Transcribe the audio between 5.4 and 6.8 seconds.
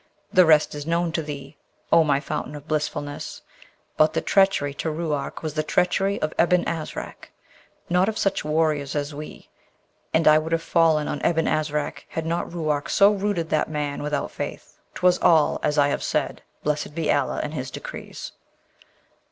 was the treachery of Ebn